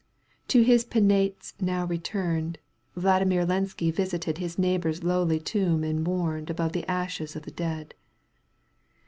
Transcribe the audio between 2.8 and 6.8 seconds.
Vladimir Lenski visited His neighbour's lowly tomb and mourned Above